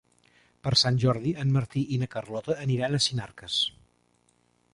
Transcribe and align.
Per 0.67 0.71
Sant 0.83 0.95
Jordi 1.03 1.33
en 1.45 1.53
Martí 1.59 1.83
i 1.97 2.01
na 2.05 2.09
Carlota 2.15 2.57
aniran 2.67 2.97
a 2.97 3.03
Sinarques. 3.09 3.61